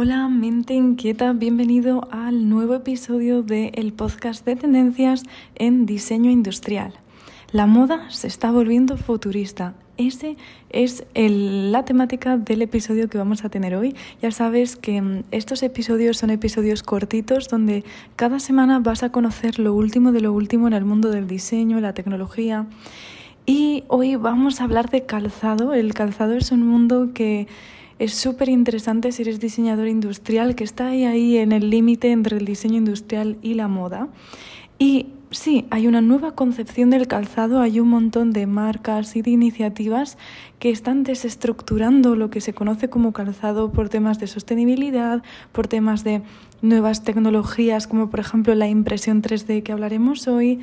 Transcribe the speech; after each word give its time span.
Hola, 0.00 0.28
mente 0.28 0.74
inquieta, 0.74 1.32
bienvenido 1.32 2.06
al 2.12 2.48
nuevo 2.48 2.76
episodio 2.76 3.42
del 3.42 3.92
podcast 3.92 4.46
de 4.46 4.54
tendencias 4.54 5.24
en 5.56 5.86
diseño 5.86 6.30
industrial. 6.30 6.92
La 7.50 7.66
moda 7.66 8.08
se 8.08 8.28
está 8.28 8.52
volviendo 8.52 8.96
futurista. 8.96 9.74
Ese 9.96 10.36
es 10.70 11.04
la 11.14 11.84
temática 11.84 12.36
del 12.36 12.62
episodio 12.62 13.08
que 13.08 13.18
vamos 13.18 13.44
a 13.44 13.48
tener 13.48 13.74
hoy. 13.74 13.96
Ya 14.22 14.30
sabes 14.30 14.76
que 14.76 15.02
mm, 15.02 15.24
estos 15.32 15.64
episodios 15.64 16.18
son 16.18 16.30
episodios 16.30 16.84
cortitos 16.84 17.48
donde 17.48 17.82
cada 18.14 18.38
semana 18.38 18.78
vas 18.78 19.02
a 19.02 19.10
conocer 19.10 19.58
lo 19.58 19.74
último 19.74 20.12
de 20.12 20.20
lo 20.20 20.32
último 20.32 20.68
en 20.68 20.74
el 20.74 20.84
mundo 20.84 21.10
del 21.10 21.26
diseño, 21.26 21.80
la 21.80 21.94
tecnología. 21.94 22.66
Y 23.46 23.82
hoy 23.88 24.14
vamos 24.14 24.60
a 24.60 24.64
hablar 24.64 24.90
de 24.90 25.06
calzado. 25.06 25.74
El 25.74 25.92
calzado 25.92 26.34
es 26.34 26.52
un 26.52 26.64
mundo 26.64 27.08
que 27.14 27.48
es 27.98 28.14
súper 28.14 28.48
interesante 28.48 29.12
si 29.12 29.22
eres 29.22 29.40
diseñador 29.40 29.88
industrial, 29.88 30.54
que 30.54 30.64
está 30.64 30.88
ahí, 30.88 31.04
ahí 31.04 31.36
en 31.36 31.52
el 31.52 31.70
límite 31.70 32.12
entre 32.12 32.36
el 32.36 32.44
diseño 32.44 32.76
industrial 32.76 33.36
y 33.42 33.54
la 33.54 33.68
moda. 33.68 34.08
Y 34.78 35.06
sí, 35.32 35.66
hay 35.70 35.88
una 35.88 36.00
nueva 36.00 36.32
concepción 36.36 36.90
del 36.90 37.08
calzado, 37.08 37.60
hay 37.60 37.80
un 37.80 37.88
montón 37.88 38.30
de 38.30 38.46
marcas 38.46 39.16
y 39.16 39.22
de 39.22 39.30
iniciativas 39.30 40.16
que 40.60 40.70
están 40.70 41.02
desestructurando 41.02 42.14
lo 42.14 42.30
que 42.30 42.40
se 42.40 42.54
conoce 42.54 42.88
como 42.88 43.12
calzado 43.12 43.72
por 43.72 43.88
temas 43.88 44.20
de 44.20 44.28
sostenibilidad, 44.28 45.22
por 45.50 45.66
temas 45.66 46.04
de 46.04 46.22
nuevas 46.62 47.02
tecnologías 47.02 47.86
como 47.86 48.10
por 48.10 48.20
ejemplo 48.20 48.54
la 48.54 48.68
impresión 48.68 49.22
3D 49.22 49.62
que 49.62 49.72
hablaremos 49.72 50.28
hoy. 50.28 50.60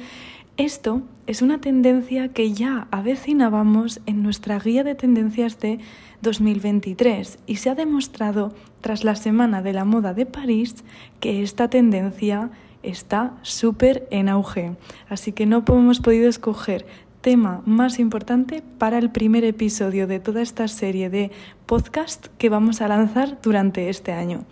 Esto 0.57 1.01
es 1.27 1.41
una 1.41 1.59
tendencia 1.59 2.29
que 2.29 2.53
ya 2.53 2.87
avecinábamos 2.89 3.99
en 4.05 4.23
nuestra 4.23 4.57
guía 4.57 4.85
de 4.85 4.95
tendencias 4.95 5.59
de 5.59 5.79
2023 6.21 7.39
y 7.45 7.57
se 7.57 7.69
ha 7.69 7.75
demostrado 7.75 8.53
tras 8.79 9.03
la 9.03 9.17
Semana 9.17 9.61
de 9.61 9.73
la 9.73 9.83
Moda 9.83 10.13
de 10.13 10.25
París 10.25 10.85
que 11.19 11.43
esta 11.43 11.69
tendencia 11.69 12.51
está 12.83 13.33
súper 13.41 14.07
en 14.11 14.29
auge. 14.29 14.77
Así 15.09 15.33
que 15.33 15.45
no 15.45 15.65
hemos 15.67 15.99
podido 15.99 16.29
escoger 16.29 16.85
tema 17.19 17.61
más 17.65 17.99
importante 17.99 18.63
para 18.77 18.97
el 18.97 19.09
primer 19.11 19.43
episodio 19.43 20.07
de 20.07 20.21
toda 20.21 20.41
esta 20.41 20.69
serie 20.69 21.09
de 21.09 21.31
podcast 21.65 22.27
que 22.37 22.47
vamos 22.47 22.79
a 22.79 22.87
lanzar 22.87 23.39
durante 23.41 23.89
este 23.89 24.13
año. 24.13 24.45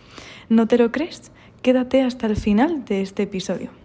¿No 0.49 0.67
te 0.67 0.77
lo 0.77 0.91
crees? 0.91 1.31
Quédate 1.61 2.01
hasta 2.01 2.27
el 2.27 2.35
final 2.35 2.83
de 2.83 3.03
este 3.03 3.23
episodio. 3.23 3.82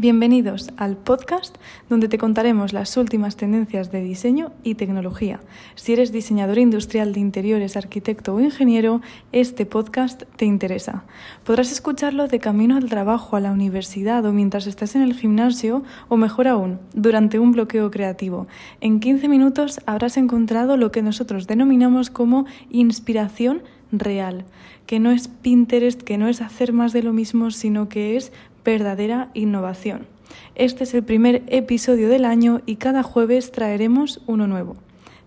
Bienvenidos 0.00 0.70
al 0.76 0.96
podcast 0.96 1.56
donde 1.88 2.06
te 2.06 2.18
contaremos 2.18 2.72
las 2.72 2.96
últimas 2.96 3.34
tendencias 3.34 3.90
de 3.90 4.00
diseño 4.00 4.52
y 4.62 4.76
tecnología. 4.76 5.40
Si 5.74 5.92
eres 5.92 6.12
diseñador 6.12 6.58
industrial 6.58 7.12
de 7.12 7.18
interiores, 7.18 7.76
arquitecto 7.76 8.32
o 8.32 8.38
ingeniero, 8.38 9.00
este 9.32 9.66
podcast 9.66 10.22
te 10.36 10.44
interesa. 10.44 11.02
Podrás 11.42 11.72
escucharlo 11.72 12.28
de 12.28 12.38
camino 12.38 12.76
al 12.76 12.88
trabajo, 12.88 13.34
a 13.34 13.40
la 13.40 13.50
universidad 13.50 14.24
o 14.24 14.32
mientras 14.32 14.68
estás 14.68 14.94
en 14.94 15.02
el 15.02 15.14
gimnasio 15.14 15.82
o 16.08 16.16
mejor 16.16 16.46
aún, 16.46 16.78
durante 16.94 17.40
un 17.40 17.50
bloqueo 17.50 17.90
creativo. 17.90 18.46
En 18.80 19.00
15 19.00 19.26
minutos 19.26 19.80
habrás 19.84 20.16
encontrado 20.16 20.76
lo 20.76 20.92
que 20.92 21.02
nosotros 21.02 21.48
denominamos 21.48 22.08
como 22.08 22.46
inspiración 22.70 23.64
real, 23.90 24.44
que 24.86 25.00
no 25.00 25.10
es 25.10 25.28
Pinterest, 25.28 26.02
que 26.02 26.18
no 26.18 26.28
es 26.28 26.40
hacer 26.40 26.72
más 26.72 26.92
de 26.92 27.02
lo 27.02 27.12
mismo, 27.12 27.50
sino 27.50 27.88
que 27.88 28.16
es 28.16 28.32
verdadera 28.68 29.30
innovación. 29.32 30.06
Este 30.54 30.84
es 30.84 30.92
el 30.92 31.02
primer 31.02 31.42
episodio 31.46 32.10
del 32.10 32.26
año 32.26 32.60
y 32.66 32.76
cada 32.76 33.02
jueves 33.02 33.50
traeremos 33.50 34.20
uno 34.26 34.46
nuevo. 34.46 34.76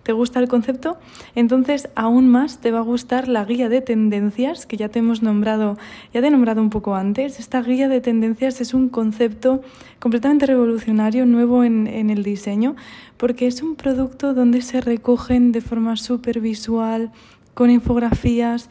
¿Te 0.03 0.11
gusta 0.11 0.39
el 0.39 0.47
concepto? 0.47 0.97
Entonces 1.33 1.89
aún 1.95 2.27
más 2.27 2.59
te 2.59 2.69
va 2.69 2.79
a 2.79 2.83
gustar 2.83 3.27
la 3.27 3.43
guía 3.43 3.67
de 3.67 3.81
tendencias 3.81 4.67
que 4.67 4.77
ya 4.77 4.89
te 4.89 4.99
hemos 4.99 5.23
nombrado, 5.23 5.79
ya 6.13 6.21
te 6.21 6.27
he 6.27 6.29
nombrado 6.29 6.61
un 6.61 6.69
poco 6.69 6.93
antes. 6.93 7.39
Esta 7.39 7.63
guía 7.63 7.89
de 7.89 7.99
tendencias 7.99 8.61
es 8.61 8.75
un 8.75 8.89
concepto 8.89 9.63
completamente 9.97 10.45
revolucionario, 10.45 11.25
nuevo 11.25 11.63
en, 11.63 11.87
el 11.87 12.21
diseño, 12.21 12.75
porque 13.17 13.47
es 13.47 13.63
un 13.63 13.75
producto 13.75 14.35
donde 14.35 14.61
se 14.61 14.81
recogen 14.81 15.51
de 15.51 15.61
forma 15.61 15.95
súper 15.97 16.41
visual, 16.41 17.11
con 17.55 17.71
infografías, 17.71 18.69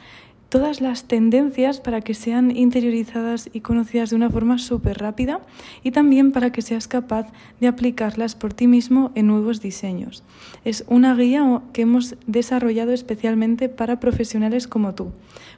todas 0.51 0.83
las 0.83 1.05
tendencias 1.05 1.81
para 1.81 2.03
que 2.03 2.13
sean 2.13 2.55
interiorizadas 2.55 3.49
y 3.53 3.61
conocidas 3.61 4.11
de 4.11 4.17
una 4.17 4.29
forma 4.29 4.59
súper 4.59 4.99
rápida 4.99 5.41
y 5.83 5.93
también 5.93 6.33
para 6.33 6.51
que 6.51 6.61
seas 6.61 6.89
capaz 6.89 7.29
de 7.61 7.69
aplicarlas 7.69 8.35
por 8.35 8.53
ti 8.53 8.67
mismo 8.67 9.13
en 9.15 9.29
nuevos 9.29 9.63
diseños. 9.63 10.23
Es 10.65 10.85
una 10.89 11.15
guía 11.15 11.63
que 11.73 11.83
hemos 11.83 12.17
desarrollado 12.27 12.91
especialmente 12.93 13.69
para 13.69 14.01
profesionales 14.01 14.67
como 14.67 14.95
tú. 14.95 15.13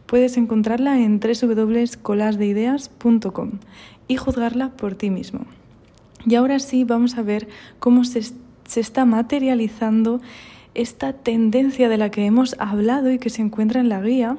Puedes 0.07 0.37
encontrarla 0.37 1.01
en 1.01 1.19
www.colasdeideas.com 1.19 3.51
y 4.09 4.17
juzgarla 4.17 4.71
por 4.71 4.95
ti 4.95 5.11
mismo. 5.11 5.47
Y 6.27 6.35
ahora 6.35 6.59
sí 6.59 6.85
vamos 6.85 7.17
a 7.17 7.23
ver 7.23 7.49
cómo 7.79 8.05
se, 8.05 8.21
está 8.77 9.07
materializando 9.07 10.21
esta 10.75 11.13
tendencia 11.13 11.89
de 11.89 11.99
la 11.99 12.11
que 12.11 12.25
hemos 12.25 12.57
hablado 12.59 13.11
y 13.11 13.19
que 13.19 13.31
se 13.31 13.43
encuentra 13.43 13.81
en 13.81 13.89
la 13.89 14.01
guía 14.01 14.39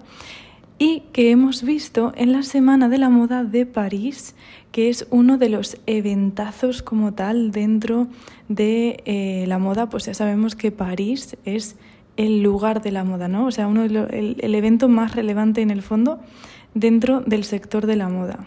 y 0.84 1.04
que 1.14 1.32
hemos 1.32 1.64
visto 1.64 2.12
en 2.18 2.34
la 2.34 2.44
Semana 2.44 2.90
de 2.90 2.98
la 2.98 3.08
Moda 3.08 3.46
de 3.46 3.66
París, 3.66 4.36
que 4.74 4.90
es 4.90 5.08
uno 5.12 5.38
de 5.38 5.48
los 5.48 5.78
eventazos 5.86 6.82
como 6.82 7.14
tal 7.14 7.52
dentro 7.52 8.08
de 8.50 9.02
eh, 9.06 9.46
la 9.48 9.60
moda, 9.60 9.88
pues 9.88 10.08
ya 10.08 10.14
sabemos 10.14 10.58
que 10.58 10.74
París 10.74 11.38
es 11.46 11.78
el 12.18 12.44
lugar 12.44 12.82
de 12.82 12.92
la 12.92 13.06
moda, 13.06 13.30
¿no? 13.30 13.46
O 13.46 13.52
sea, 13.52 13.68
uno 13.68 13.86
el, 13.86 14.36
el 14.38 14.56
evento 14.56 14.90
más 14.90 15.16
relevante 15.16 15.62
en 15.62 15.72
el 15.72 15.84
fondo 15.84 16.20
dentro 16.74 17.22
del 17.22 17.46
sector 17.46 17.86
de 17.86 17.96
la 17.96 18.10
moda 18.10 18.46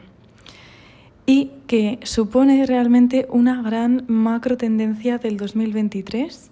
y 1.25 1.53
que 1.67 2.01
supone 2.03 2.67
realmente 2.67 3.27
una 3.31 3.63
gran 3.63 4.05
macro 4.09 4.59
tendencia 4.59 5.17
del 5.17 5.39
2023 5.39 6.51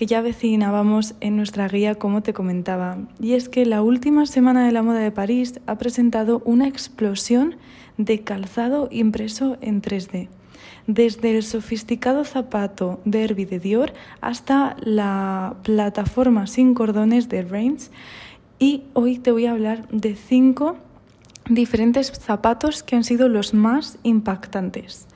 que 0.00 0.06
ya 0.06 0.22
vecinábamos 0.22 1.14
en 1.20 1.36
nuestra 1.36 1.68
guía, 1.68 1.94
como 1.96 2.22
te 2.22 2.32
comentaba. 2.32 2.96
Y 3.20 3.34
es 3.34 3.50
que 3.50 3.66
la 3.66 3.82
última 3.82 4.24
semana 4.24 4.64
de 4.64 4.72
la 4.72 4.82
moda 4.82 5.00
de 5.00 5.10
París 5.10 5.60
ha 5.66 5.76
presentado 5.76 6.40
una 6.46 6.66
explosión 6.66 7.56
de 7.98 8.20
calzado 8.20 8.88
impreso 8.90 9.58
en 9.60 9.82
3D. 9.82 10.30
Desde 10.86 11.36
el 11.36 11.42
sofisticado 11.42 12.24
zapato 12.24 13.02
Derby 13.04 13.44
de 13.44 13.58
Dior 13.58 13.92
hasta 14.22 14.74
la 14.80 15.56
plataforma 15.64 16.46
sin 16.46 16.72
cordones 16.72 17.28
de 17.28 17.42
Reigns. 17.42 17.90
Y 18.58 18.84
hoy 18.94 19.18
te 19.18 19.32
voy 19.32 19.44
a 19.44 19.50
hablar 19.50 19.86
de 19.88 20.14
cinco 20.14 20.78
diferentes 21.46 22.10
zapatos 22.10 22.82
que 22.82 22.96
han 22.96 23.04
sido 23.04 23.28
los 23.28 23.52
más 23.52 23.98
impactantes. 24.02 25.08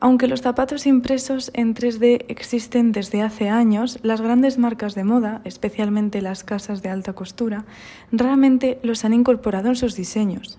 Aunque 0.00 0.28
los 0.28 0.42
zapatos 0.42 0.86
impresos 0.86 1.50
en 1.54 1.74
3D 1.74 2.24
existen 2.28 2.92
desde 2.92 3.22
hace 3.22 3.48
años, 3.48 3.98
las 4.02 4.20
grandes 4.20 4.56
marcas 4.56 4.94
de 4.94 5.02
moda, 5.02 5.40
especialmente 5.44 6.22
las 6.22 6.44
casas 6.44 6.82
de 6.82 6.88
alta 6.88 7.14
costura, 7.14 7.64
raramente 8.12 8.78
los 8.84 9.04
han 9.04 9.12
incorporado 9.12 9.68
en 9.68 9.76
sus 9.76 9.96
diseños. 9.96 10.58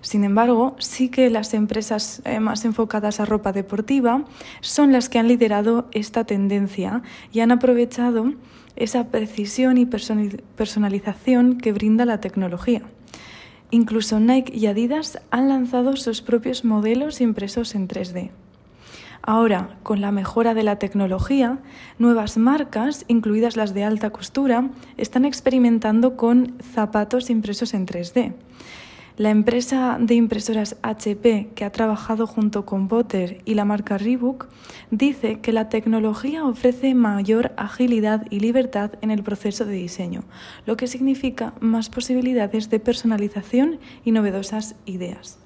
Sin 0.00 0.22
embargo, 0.22 0.76
sí 0.78 1.08
que 1.08 1.28
las 1.28 1.54
empresas 1.54 2.22
eh, 2.24 2.38
más 2.38 2.64
enfocadas 2.64 3.18
a 3.18 3.24
ropa 3.24 3.52
deportiva 3.52 4.24
son 4.60 4.92
las 4.92 5.08
que 5.08 5.18
han 5.18 5.26
liderado 5.26 5.88
esta 5.90 6.22
tendencia 6.22 7.02
y 7.32 7.40
han 7.40 7.50
aprovechado 7.50 8.32
esa 8.76 9.08
precisión 9.08 9.76
y 9.76 9.86
personalización 9.86 11.58
que 11.58 11.72
brinda 11.72 12.04
la 12.04 12.20
tecnología. 12.20 12.82
Incluso 13.72 14.20
Nike 14.20 14.56
y 14.56 14.66
Adidas 14.66 15.20
han 15.32 15.48
lanzado 15.48 15.96
sus 15.96 16.22
propios 16.22 16.64
modelos 16.64 17.20
impresos 17.20 17.74
en 17.74 17.88
3D. 17.88 18.30
Ahora, 19.22 19.78
con 19.82 20.00
la 20.00 20.12
mejora 20.12 20.54
de 20.54 20.62
la 20.62 20.78
tecnología, 20.78 21.58
nuevas 21.98 22.38
marcas, 22.38 23.04
incluidas 23.08 23.56
las 23.56 23.74
de 23.74 23.84
alta 23.84 24.10
costura, 24.10 24.70
están 24.96 25.24
experimentando 25.24 26.16
con 26.16 26.54
zapatos 26.62 27.30
impresos 27.30 27.74
en 27.74 27.86
3D. 27.86 28.34
La 29.18 29.30
empresa 29.30 29.98
de 30.00 30.14
impresoras 30.14 30.76
HP, 30.82 31.50
que 31.56 31.64
ha 31.64 31.72
trabajado 31.72 32.28
junto 32.28 32.64
con 32.64 32.86
Botter 32.86 33.42
y 33.44 33.54
la 33.54 33.64
marca 33.64 33.98
Reebok, 33.98 34.46
dice 34.92 35.40
que 35.40 35.52
la 35.52 35.68
tecnología 35.68 36.44
ofrece 36.44 36.94
mayor 36.94 37.50
agilidad 37.56 38.24
y 38.30 38.38
libertad 38.38 38.92
en 39.00 39.10
el 39.10 39.24
proceso 39.24 39.64
de 39.64 39.72
diseño, 39.72 40.22
lo 40.66 40.76
que 40.76 40.86
significa 40.86 41.52
más 41.58 41.90
posibilidades 41.90 42.70
de 42.70 42.78
personalización 42.78 43.80
y 44.04 44.12
novedosas 44.12 44.76
ideas. 44.86 45.40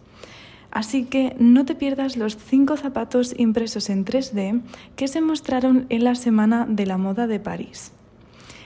Así 0.72 1.04
que 1.04 1.36
no 1.38 1.66
te 1.66 1.74
pierdas 1.74 2.16
los 2.16 2.38
cinco 2.38 2.78
zapatos 2.78 3.34
impresos 3.38 3.90
en 3.90 4.06
3D 4.06 4.62
que 4.96 5.06
se 5.06 5.20
mostraron 5.20 5.84
en 5.90 6.02
la 6.02 6.14
Semana 6.14 6.66
de 6.66 6.86
la 6.86 6.96
Moda 6.96 7.26
de 7.26 7.38
París. 7.38 7.92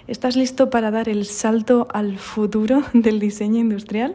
¿Estás 0.07 0.37
listo 0.37 0.71
para 0.71 0.93
dar 0.93 1.09
el 1.09 1.27
salto 1.27 1.89
al 1.93 2.19
futuro 2.19 2.85
del 2.93 3.19
diseño 3.19 3.59
industrial? 3.59 4.15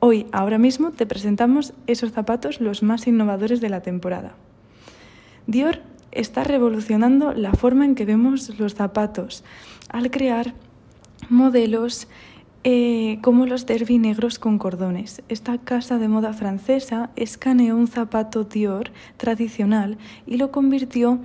Hoy, 0.00 0.26
ahora 0.32 0.56
mismo, 0.56 0.90
te 0.92 1.04
presentamos 1.04 1.74
esos 1.86 2.12
zapatos 2.12 2.62
los 2.62 2.82
más 2.82 3.06
innovadores 3.06 3.60
de 3.60 3.68
la 3.68 3.82
temporada. 3.82 4.34
Dior 5.46 5.82
está 6.12 6.44
revolucionando 6.44 7.34
la 7.34 7.52
forma 7.52 7.84
en 7.84 7.94
que 7.94 8.06
vemos 8.06 8.58
los 8.58 8.74
zapatos 8.74 9.44
al 9.90 10.10
crear 10.10 10.54
modelos 11.28 12.08
eh, 12.64 13.18
como 13.22 13.46
los 13.46 13.66
derby 13.66 13.98
negros 13.98 14.38
con 14.38 14.58
cordones. 14.58 15.22
Esta 15.28 15.58
casa 15.58 15.98
de 15.98 16.08
moda 16.08 16.32
francesa 16.32 17.10
escaneó 17.16 17.76
un 17.76 17.86
zapato 17.86 18.44
Dior 18.44 18.90
tradicional 19.16 19.98
y 20.26 20.36
lo 20.36 20.50
convirtió 20.50 21.20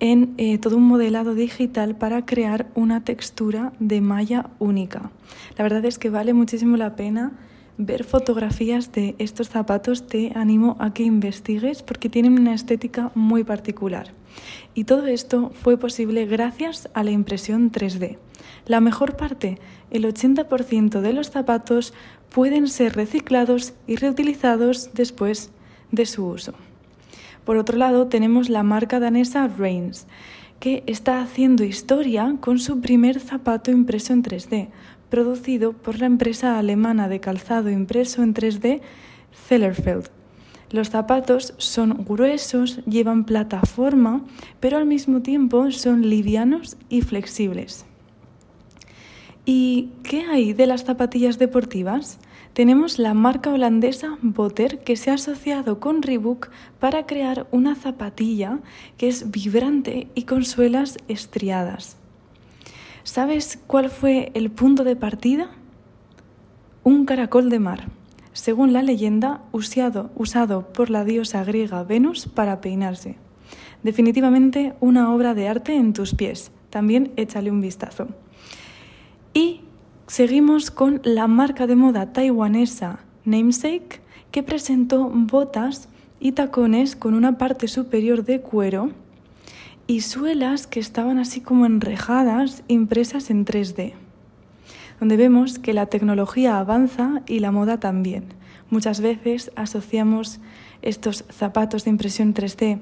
en 0.00 0.34
eh, 0.36 0.58
todo 0.58 0.76
un 0.76 0.84
modelado 0.84 1.34
digital 1.34 1.96
para 1.96 2.26
crear 2.26 2.66
una 2.74 3.04
textura 3.04 3.72
de 3.80 4.00
malla 4.00 4.50
única. 4.58 5.10
La 5.56 5.62
verdad 5.62 5.84
es 5.84 5.98
que 5.98 6.10
vale 6.10 6.34
muchísimo 6.34 6.76
la 6.76 6.96
pena 6.96 7.32
ver 7.78 8.04
fotografías 8.04 8.92
de 8.92 9.14
estos 9.18 9.48
zapatos. 9.48 10.06
Te 10.06 10.32
animo 10.34 10.76
a 10.78 10.92
que 10.92 11.04
investigues 11.04 11.82
porque 11.82 12.08
tienen 12.08 12.38
una 12.38 12.54
estética 12.54 13.10
muy 13.14 13.44
particular. 13.44 14.12
Y 14.74 14.84
todo 14.84 15.06
esto 15.06 15.50
fue 15.54 15.78
posible 15.78 16.26
gracias 16.26 16.88
a 16.94 17.04
la 17.04 17.10
impresión 17.10 17.70
3D. 17.70 18.18
La 18.66 18.80
mejor 18.80 19.16
parte, 19.16 19.58
el 19.90 20.04
80% 20.04 21.00
de 21.00 21.12
los 21.12 21.30
zapatos 21.30 21.92
pueden 22.30 22.66
ser 22.66 22.96
reciclados 22.96 23.74
y 23.86 23.96
reutilizados 23.96 24.90
después 24.94 25.50
de 25.92 26.06
su 26.06 26.26
uso. 26.26 26.54
Por 27.44 27.58
otro 27.58 27.76
lado, 27.76 28.06
tenemos 28.06 28.48
la 28.48 28.62
marca 28.62 29.00
danesa 29.00 29.48
Reins, 29.48 30.06
que 30.60 30.82
está 30.86 31.20
haciendo 31.20 31.62
historia 31.62 32.36
con 32.40 32.58
su 32.58 32.80
primer 32.80 33.20
zapato 33.20 33.70
impreso 33.70 34.14
en 34.14 34.22
3D, 34.22 34.68
producido 35.10 35.74
por 35.74 35.98
la 35.98 36.06
empresa 36.06 36.58
alemana 36.58 37.08
de 37.08 37.20
calzado 37.20 37.68
impreso 37.68 38.22
en 38.22 38.32
3D 38.32 38.80
Zellerfeld. 39.46 40.08
Los 40.70 40.88
zapatos 40.88 41.54
son 41.58 42.04
gruesos, 42.04 42.80
llevan 42.86 43.24
plataforma, 43.24 44.24
pero 44.58 44.78
al 44.78 44.86
mismo 44.86 45.20
tiempo 45.20 45.70
son 45.70 46.08
livianos 46.08 46.78
y 46.88 47.02
flexibles. 47.02 47.84
¿Y 49.44 49.90
qué 50.02 50.24
hay 50.24 50.52
de 50.52 50.66
las 50.66 50.84
zapatillas 50.84 51.38
deportivas? 51.38 52.18
tenemos 52.54 53.00
la 53.00 53.14
marca 53.14 53.50
holandesa 53.50 54.16
Botter 54.22 54.78
que 54.78 54.96
se 54.96 55.10
ha 55.10 55.14
asociado 55.14 55.80
con 55.80 56.02
Reebok 56.02 56.50
para 56.78 57.04
crear 57.04 57.48
una 57.50 57.74
zapatilla 57.74 58.60
que 58.96 59.08
es 59.08 59.30
vibrante 59.30 60.06
y 60.14 60.22
con 60.22 60.44
suelas 60.44 60.96
estriadas. 61.08 61.96
¿Sabes 63.02 63.58
cuál 63.66 63.90
fue 63.90 64.30
el 64.34 64.52
punto 64.52 64.84
de 64.84 64.94
partida? 64.94 65.50
Un 66.84 67.06
caracol 67.06 67.50
de 67.50 67.58
mar, 67.58 67.88
según 68.32 68.72
la 68.72 68.82
leyenda, 68.82 69.42
usado, 69.50 70.10
usado 70.14 70.72
por 70.72 70.90
la 70.90 71.04
diosa 71.04 71.42
griega 71.42 71.82
Venus 71.82 72.28
para 72.28 72.60
peinarse. 72.60 73.16
Definitivamente 73.82 74.74
una 74.78 75.12
obra 75.12 75.34
de 75.34 75.48
arte 75.48 75.74
en 75.74 75.92
tus 75.92 76.14
pies. 76.14 76.52
También 76.70 77.12
échale 77.16 77.50
un 77.50 77.60
vistazo. 77.60 78.08
Y 79.34 79.64
Seguimos 80.06 80.70
con 80.70 81.00
la 81.02 81.26
marca 81.28 81.66
de 81.66 81.76
moda 81.76 82.12
taiwanesa 82.12 82.98
Namesake, 83.24 84.02
que 84.30 84.42
presentó 84.42 85.10
botas 85.10 85.88
y 86.20 86.32
tacones 86.32 86.94
con 86.94 87.14
una 87.14 87.38
parte 87.38 87.68
superior 87.68 88.24
de 88.24 88.42
cuero 88.42 88.90
y 89.86 90.02
suelas 90.02 90.66
que 90.66 90.78
estaban 90.78 91.18
así 91.18 91.40
como 91.40 91.64
enrejadas, 91.64 92.64
impresas 92.68 93.30
en 93.30 93.46
3D, 93.46 93.94
donde 95.00 95.16
vemos 95.16 95.58
que 95.58 95.72
la 95.72 95.86
tecnología 95.86 96.58
avanza 96.58 97.22
y 97.26 97.38
la 97.38 97.50
moda 97.50 97.80
también. 97.80 98.24
Muchas 98.74 99.00
veces 99.00 99.52
asociamos 99.54 100.40
estos 100.82 101.24
zapatos 101.30 101.84
de 101.84 101.90
impresión 101.90 102.34
3D 102.34 102.80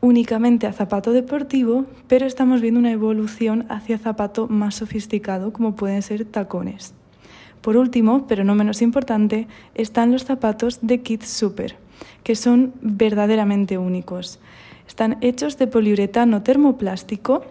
únicamente 0.00 0.66
a 0.66 0.72
zapato 0.72 1.12
deportivo, 1.12 1.84
pero 2.08 2.26
estamos 2.26 2.60
viendo 2.60 2.80
una 2.80 2.90
evolución 2.90 3.64
hacia 3.68 3.98
zapato 3.98 4.48
más 4.48 4.74
sofisticado 4.74 5.52
como 5.52 5.76
pueden 5.76 6.02
ser 6.02 6.24
tacones. 6.24 6.92
Por 7.60 7.76
último, 7.76 8.26
pero 8.26 8.42
no 8.42 8.56
menos 8.56 8.82
importante, 8.82 9.46
están 9.76 10.10
los 10.10 10.24
zapatos 10.24 10.80
de 10.82 11.02
Kid 11.02 11.22
Super, 11.22 11.76
que 12.24 12.34
son 12.34 12.72
verdaderamente 12.82 13.78
únicos. 13.78 14.40
Están 14.88 15.18
hechos 15.20 15.56
de 15.56 15.68
poliuretano 15.68 16.42
termoplástico, 16.42 17.44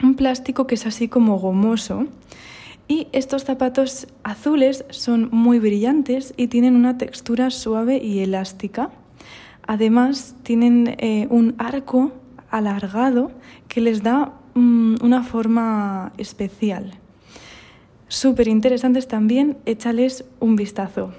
un 0.00 0.14
plástico 0.14 0.68
que 0.68 0.76
es 0.76 0.86
así 0.86 1.08
como 1.08 1.40
gomoso, 1.40 2.06
y 2.88 3.08
estos 3.12 3.44
zapatos 3.44 4.06
azules 4.22 4.84
son 4.90 5.28
muy 5.32 5.58
brillantes 5.58 6.34
y 6.36 6.46
tienen 6.46 6.76
una 6.76 6.98
textura 6.98 7.50
suave 7.50 7.98
y 7.98 8.20
elástica. 8.20 8.90
Además, 9.66 10.36
tienen 10.42 10.96
eh, 10.98 11.26
un 11.30 11.54
arco 11.58 12.12
alargado 12.50 13.32
que 13.68 13.80
les 13.80 14.02
da 14.02 14.32
mm, 14.54 14.96
una 15.02 15.24
forma 15.24 16.12
especial. 16.16 16.94
Súper 18.08 18.46
interesantes 18.46 19.08
también, 19.08 19.58
échales 19.66 20.24
un 20.38 20.54
vistazo. 20.54 21.12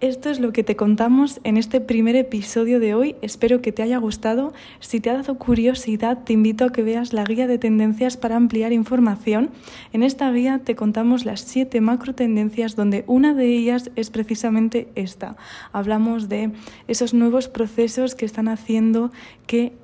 Esto 0.00 0.30
es 0.30 0.40
lo 0.40 0.54
que 0.54 0.64
te 0.64 0.76
contamos 0.76 1.40
en 1.44 1.58
este 1.58 1.78
primer 1.78 2.16
episodio 2.16 2.80
de 2.80 2.94
hoy. 2.94 3.16
Espero 3.20 3.60
que 3.60 3.70
te 3.70 3.82
haya 3.82 3.98
gustado. 3.98 4.54
Si 4.78 4.98
te 4.98 5.10
ha 5.10 5.14
dado 5.14 5.36
curiosidad, 5.36 6.24
te 6.24 6.32
invito 6.32 6.64
a 6.64 6.72
que 6.72 6.82
veas 6.82 7.12
la 7.12 7.22
guía 7.22 7.46
de 7.46 7.58
tendencias 7.58 8.16
para 8.16 8.36
ampliar 8.36 8.72
información. 8.72 9.50
En 9.92 10.02
esta 10.02 10.32
guía 10.32 10.62
te 10.64 10.74
contamos 10.74 11.26
las 11.26 11.42
siete 11.42 11.82
macro 11.82 12.14
tendencias 12.14 12.76
donde 12.76 13.04
una 13.08 13.34
de 13.34 13.54
ellas 13.54 13.90
es 13.94 14.08
precisamente 14.08 14.88
esta. 14.94 15.36
Hablamos 15.70 16.30
de 16.30 16.52
esos 16.88 17.12
nuevos 17.12 17.48
procesos 17.48 18.14
que 18.14 18.24
están 18.24 18.48
haciendo 18.48 19.12
que 19.46 19.74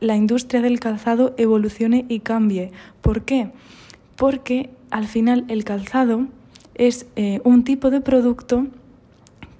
la 0.00 0.16
industria 0.16 0.62
del 0.62 0.80
calzado 0.80 1.34
evolucione 1.36 2.06
y 2.08 2.20
cambie. 2.20 2.70
¿Por 3.02 3.26
qué? 3.26 3.50
Porque 4.16 4.70
al 4.88 5.06
final 5.06 5.44
el 5.48 5.64
calzado 5.64 6.28
es 6.76 7.06
eh, 7.16 7.42
un 7.44 7.62
tipo 7.62 7.90
de 7.90 8.00
producto 8.00 8.68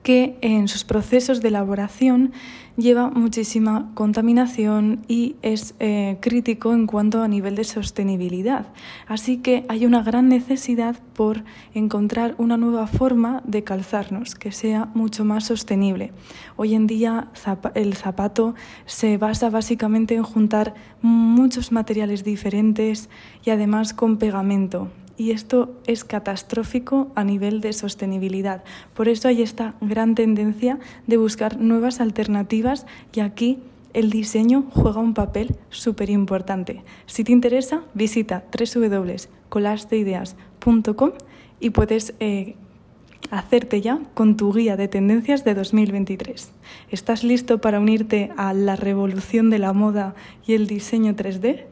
que 0.06 0.38
en 0.41 0.69
sus 0.69 0.85
procesos 0.85 1.43
de 1.43 1.49
elaboración 1.49 2.31
lleva 2.76 3.11
muchísima 3.11 3.91
contaminación 3.94 5.05
y 5.08 5.35
es 5.43 5.75
eh, 5.81 6.19
crítico 6.20 6.73
en 6.73 6.87
cuanto 6.87 7.25
a 7.25 7.26
nivel 7.26 7.56
de 7.56 7.64
sostenibilidad. 7.64 8.69
Así 9.08 9.38
que 9.38 9.67
hay 9.69 9.85
una 9.85 10.05
gran 10.05 10.29
necesidad 10.29 10.94
por 11.12 11.43
encontrar 11.75 12.37
una 12.38 12.56
nueva 12.56 12.87
forma 12.87 13.43
de 13.49 13.64
calzarnos 13.64 14.37
que 14.37 14.53
sea 14.53 14.91
mucho 14.94 15.25
más 15.25 15.47
sostenible. 15.47 16.12
Hoy 16.55 16.76
en 16.76 16.87
día 16.87 17.32
el 17.75 17.94
zapato 17.94 18.55
se 18.85 19.19
basa 19.19 19.50
básicamente 19.50 20.14
en 20.14 20.23
juntar 20.23 20.75
muchos 21.02 21.73
materiales 21.73 22.23
diferentes 22.23 23.11
y 23.44 23.50
además 23.50 23.93
con 23.93 24.19
pegamento 24.19 24.88
y 25.16 25.30
esto 25.30 25.74
es 25.86 26.04
catastrófico 26.04 27.10
a 27.14 27.22
nivel 27.24 27.60
de 27.60 27.72
sostenibilidad. 27.72 28.64
Por 28.94 29.08
eso 29.08 29.28
hay 29.28 29.42
esta 29.42 29.74
gran 29.80 30.14
tendencia 30.14 30.78
de 31.06 31.16
buscar 31.16 31.58
nuevas 31.58 32.00
alternativas 32.00 32.87
y 33.12 33.20
aquí 33.20 33.58
el 33.94 34.11
diseño 34.11 34.66
juega 34.70 35.00
un 35.00 35.14
papel 35.14 35.56
súper 35.70 36.11
importante. 36.11 36.82
Si 37.06 37.25
te 37.25 37.32
interesa, 37.32 37.82
visita 37.94 38.44
www.colasteideas.com 38.52 41.12
y 41.61 41.70
puedes 41.70 42.12
eh, 42.20 42.56
hacerte 43.30 43.80
ya 43.80 44.00
con 44.12 44.37
tu 44.37 44.52
guía 44.52 44.76
de 44.76 44.88
tendencias 44.88 45.44
de 45.44 45.54
2023. 45.54 46.50
¿Estás 46.90 47.25
listo 47.25 47.56
para 47.58 47.80
unirte 47.80 48.32
a 48.37 48.52
la 48.52 48.76
revolución 48.76 49.49
de 49.49 49.61
la 49.61 49.73
moda 49.73 50.14
y 50.46 50.52
el 50.52 50.66
diseño 50.66 51.14
3D? 51.14 51.64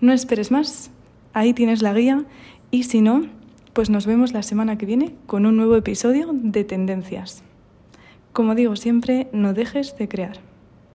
No 0.00 0.14
esperes 0.14 0.50
más, 0.50 0.90
ahí 1.34 1.52
tienes 1.52 1.82
la 1.82 1.92
guía 1.92 2.24
y 2.70 2.84
si 2.84 3.02
no, 3.02 3.26
pues 3.74 3.90
nos 3.90 4.06
vemos 4.06 4.32
la 4.32 4.42
semana 4.42 4.78
que 4.78 4.86
viene 4.86 5.14
con 5.26 5.44
un 5.44 5.56
nuevo 5.56 5.76
episodio 5.76 6.30
de 6.32 6.64
Tendencias. 6.64 7.42
Como 8.32 8.54
digo 8.54 8.76
siempre, 8.76 9.28
no 9.32 9.52
dejes 9.52 9.96
de 9.98 10.08
crear. 10.08 10.38